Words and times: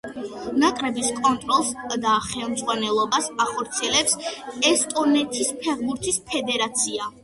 ნაკრების 0.61 1.11
კონტროლს 1.17 1.69
და 2.07 2.15
ხელმძღვანელობას 2.31 3.31
ახორციელებს 3.47 4.19
ესტონეთის 4.75 5.57
ფეხბურთის 5.63 6.23
ფედერაცია. 6.31 7.17